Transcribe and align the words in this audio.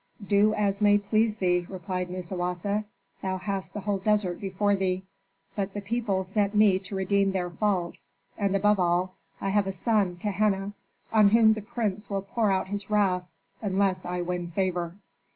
"Do 0.27 0.55
as 0.55 0.81
may 0.81 0.97
please 0.97 1.35
thee," 1.35 1.67
replied 1.69 2.09
Musawasa, 2.09 2.85
"thou 3.21 3.37
hast 3.37 3.75
the 3.75 3.81
whole 3.81 3.99
desert 3.99 4.41
before 4.41 4.75
thee. 4.75 5.03
But 5.55 5.75
the 5.75 5.81
people 5.81 6.23
sent 6.23 6.55
me 6.55 6.79
to 6.79 6.95
redeem 6.95 7.33
their 7.33 7.51
faults, 7.51 8.09
and 8.35 8.55
above 8.55 8.79
all 8.79 9.13
I 9.39 9.49
have 9.49 9.67
a 9.67 9.71
son, 9.71 10.17
Tehenna, 10.17 10.73
on 11.13 11.29
whom 11.29 11.53
the 11.53 11.61
prince 11.61 12.09
will 12.09 12.23
pour 12.23 12.51
out 12.51 12.69
his 12.69 12.89
wrath 12.89 13.27
unless 13.61 14.03
I 14.03 14.21
win 14.21 14.49
favor." 14.49 14.95